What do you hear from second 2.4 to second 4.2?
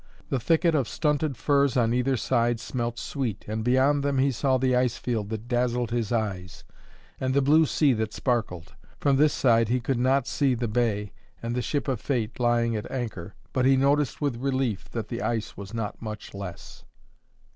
smelt sweet, and beyond them